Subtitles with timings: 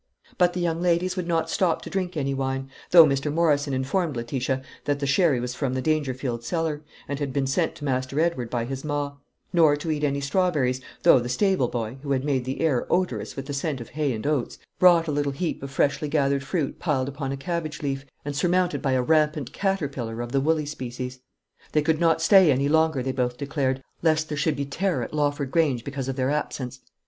[0.39, 3.31] But the young ladies would not stop to drink any wine, though Mr.
[3.31, 7.75] Morrison informed Letitia that the sherry was from the Dangerfield cellar, and had been sent
[7.75, 9.13] to Master Edward by his ma;
[9.53, 13.45] nor to eat any strawberries, though the stable boy, who made the air odorous with
[13.45, 17.07] the scent of hay and oats, brought a little heap of freshly gathered fruit piled
[17.07, 21.19] upon a cabbage leaf, and surmounted by a rampant caterpillar of the woolly species.
[21.73, 25.13] They could not stay any longer, they both declared, lest there should be terror at
[25.13, 26.79] Lawford Grange because of their absence.